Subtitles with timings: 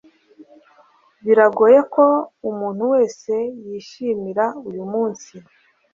[1.25, 2.05] Biragoye ko
[2.49, 3.33] umuntu wese
[3.65, 5.33] yishimira uyu munsi